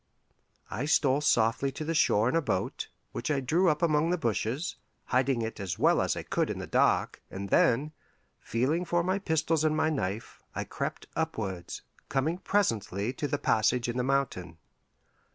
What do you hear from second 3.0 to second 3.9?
which I drew up